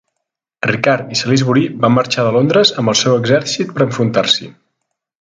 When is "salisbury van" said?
1.19-1.93